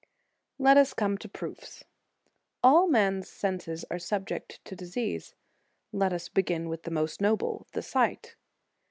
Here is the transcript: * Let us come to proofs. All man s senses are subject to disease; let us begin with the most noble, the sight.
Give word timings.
* 0.33 0.45
Let 0.57 0.77
us 0.77 0.95
come 0.95 1.19
to 1.19 1.29
proofs. 1.29 1.83
All 2.63 2.87
man 2.87 3.19
s 3.19 3.29
senses 3.29 3.85
are 3.91 3.99
subject 3.99 4.59
to 4.65 4.75
disease; 4.75 5.35
let 5.91 6.11
us 6.11 6.27
begin 6.27 6.69
with 6.69 6.81
the 6.81 6.89
most 6.89 7.21
noble, 7.21 7.67
the 7.73 7.83
sight. 7.83 8.35